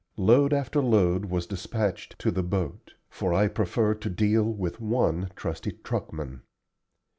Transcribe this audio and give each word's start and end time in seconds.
Load 0.17 0.51
after 0.51 0.81
load 0.81 1.25
was 1.25 1.45
despatched 1.45 2.17
to 2.17 2.31
the 2.31 2.41
boat, 2.41 2.93
for 3.07 3.35
I 3.35 3.47
preferred 3.47 4.01
to 4.01 4.09
deal 4.09 4.45
with 4.45 4.81
one 4.81 5.29
trusty 5.35 5.73
truckman. 5.73 6.41